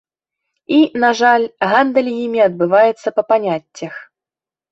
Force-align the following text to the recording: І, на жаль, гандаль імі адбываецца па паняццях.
І, 0.75 0.77
на 1.03 1.09
жаль, 1.19 1.43
гандаль 1.73 2.09
імі 2.23 2.41
адбываецца 2.47 3.07
па 3.17 3.23
паняццях. 3.31 3.93